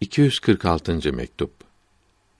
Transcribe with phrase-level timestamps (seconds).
[0.00, 1.12] 246.
[1.12, 1.50] mektup.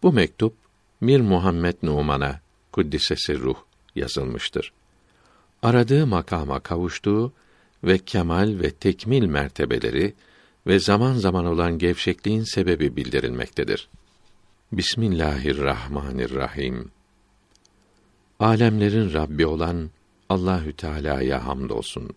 [0.03, 0.55] Bu mektup
[1.01, 2.41] Mir Muhammed Numan'a
[2.73, 3.57] kuddisesi ruh
[3.95, 4.73] yazılmıştır.
[5.63, 7.33] Aradığı makama kavuştuğu
[7.85, 10.15] ve kemal ve tekmil mertebeleri
[10.67, 13.89] ve zaman zaman olan gevşekliğin sebebi bildirilmektedir.
[14.73, 16.91] Bismillahirrahmanirrahim.
[18.39, 19.91] Alemlerin Rabbi olan
[20.29, 22.11] Allahü Teala'ya hamdolsun.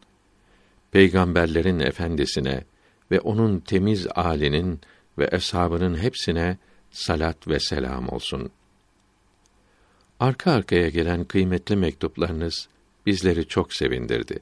[0.92, 2.64] Peygamberlerin efendisine
[3.12, 4.80] ve onun temiz âlinin
[5.20, 6.58] ve eshabının hepsine
[6.92, 8.50] salat ve selam olsun.
[10.20, 12.68] Arka arkaya gelen kıymetli mektuplarınız
[13.06, 14.40] bizleri çok sevindirdi.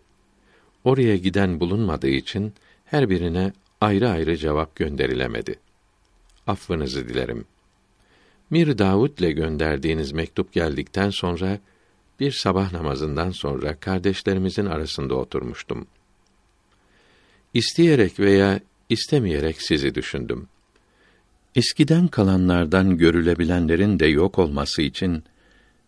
[0.83, 2.53] Oraya giden bulunmadığı için
[2.85, 5.59] her birine ayrı ayrı cevap gönderilemedi.
[6.47, 7.45] Affınızı dilerim.
[8.49, 11.59] Mir Davud ile gönderdiğiniz mektup geldikten sonra
[12.19, 15.87] bir sabah namazından sonra kardeşlerimizin arasında oturmuştum.
[17.53, 18.59] İsteyerek veya
[18.89, 20.47] istemeyerek sizi düşündüm.
[21.57, 25.23] Eskiden kalanlardan görülebilenlerin de yok olması için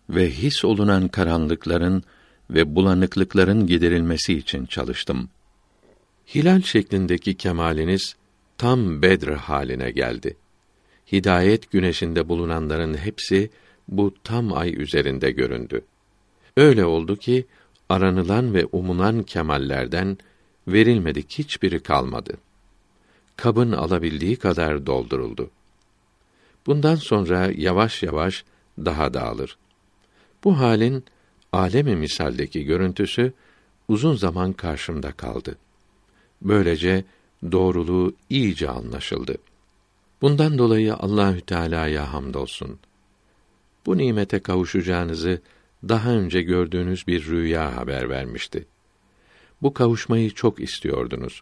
[0.09, 2.03] ve his olunan karanlıkların
[2.49, 5.29] ve bulanıklıkların giderilmesi için çalıştım.
[6.35, 8.15] Hilal şeklindeki kemaliniz
[8.57, 10.37] tam Bedr haline geldi.
[11.11, 13.49] Hidayet güneşinde bulunanların hepsi
[13.87, 15.81] bu tam ay üzerinde göründü.
[16.57, 17.45] Öyle oldu ki
[17.89, 20.17] aranılan ve umunan kemallerden
[20.67, 22.37] verilmedik hiçbiri kalmadı.
[23.35, 25.51] Kabın alabildiği kadar dolduruldu.
[26.69, 28.43] Bundan sonra yavaş yavaş
[28.77, 29.57] daha dağılır.
[30.43, 31.03] Bu halin
[31.51, 33.33] alemi misaldeki görüntüsü
[33.87, 35.57] uzun zaman karşımda kaldı.
[36.41, 37.03] Böylece
[37.51, 39.37] doğruluğu iyice anlaşıldı.
[40.21, 42.79] Bundan dolayı Allahü Teala'ya hamdolsun.
[43.85, 45.41] Bu nimete kavuşacağınızı
[45.89, 48.65] daha önce gördüğünüz bir rüya haber vermişti.
[49.61, 51.41] Bu kavuşmayı çok istiyordunuz.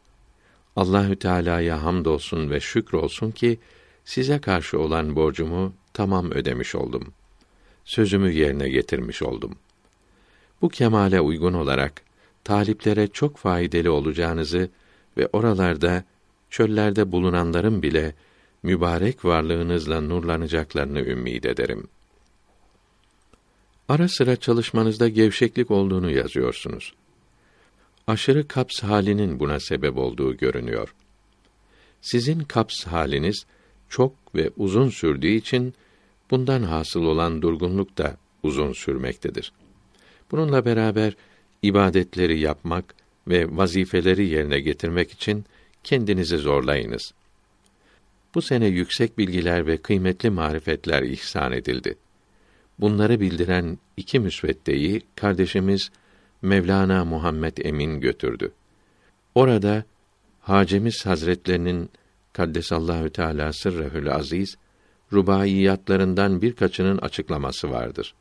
[0.75, 3.59] Allahü Teala'ya hamdolsun ve şükür olsun ki
[4.07, 7.13] size karşı olan borcumu tamam ödemiş oldum.
[7.85, 9.55] Sözümü yerine getirmiş oldum.
[10.61, 12.01] Bu kemale uygun olarak
[12.43, 14.69] taliplere çok faydalı olacağınızı
[15.17, 16.03] ve oralarda
[16.49, 18.15] çöllerde bulunanların bile
[18.63, 21.87] mübarek varlığınızla nurlanacaklarını ümid ederim.
[23.89, 26.93] Ara sıra çalışmanızda gevşeklik olduğunu yazıyorsunuz.
[28.07, 30.95] Aşırı kaps halinin buna sebep olduğu görünüyor.
[32.01, 33.45] Sizin kaps haliniz
[33.89, 35.73] çok ve uzun sürdüğü için
[36.31, 39.51] bundan hasıl olan durgunluk da uzun sürmektedir.
[40.31, 41.15] Bununla beraber
[41.61, 42.95] ibadetleri yapmak
[43.27, 45.45] ve vazifeleri yerine getirmek için
[45.83, 47.13] kendinizi zorlayınız.
[48.35, 51.95] Bu sene yüksek bilgiler ve kıymetli marifetler ihsan edildi.
[52.79, 55.89] Bunları bildiren iki müsveddeyi kardeşimiz
[56.41, 58.51] Mevlana Muhammed Emin götürdü.
[59.35, 59.83] Orada
[60.41, 61.89] Hacemiz Hazretlerinin
[62.37, 64.57] Kaddesallahu Teala sırrehül aziz
[65.13, 68.13] rubaiyatlarından birkaçının açıklaması vardır.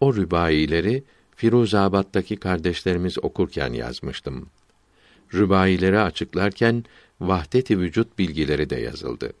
[0.00, 1.04] O rübaileri
[1.36, 4.48] Firuzabad'daki kardeşlerimiz okurken yazmıştım.
[5.34, 6.84] Rübaileri açıklarken
[7.20, 9.32] vahdet-i vücut bilgileri de yazıldı.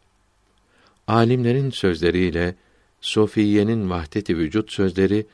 [1.06, 2.54] Alimlerin sözleriyle
[3.00, 5.26] Sofiye'nin vahdet-i vücut sözleri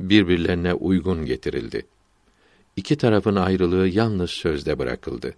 [0.00, 1.86] birbirlerine uygun getirildi.
[2.76, 5.34] İki tarafın ayrılığı yalnız sözde bırakıldı.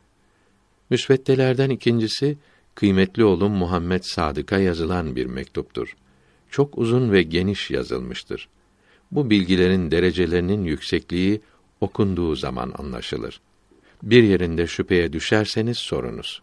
[0.91, 2.39] Müsveddelerden ikincisi
[2.75, 5.97] kıymetli oğlum Muhammed Sadık'a yazılan bir mektuptur.
[6.51, 8.49] Çok uzun ve geniş yazılmıştır.
[9.11, 11.41] Bu bilgilerin derecelerinin yüksekliği
[11.81, 13.41] okunduğu zaman anlaşılır.
[14.03, 16.43] Bir yerinde şüpheye düşerseniz sorunuz.